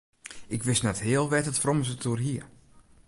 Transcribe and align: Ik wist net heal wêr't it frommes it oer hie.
Ik 0.55 0.61
wist 0.67 0.83
net 0.87 0.99
heal 1.05 1.27
wêr't 1.31 1.49
it 1.51 1.61
frommes 1.61 1.89
it 1.93 2.07
oer 2.09 2.19
hie. 2.25 2.41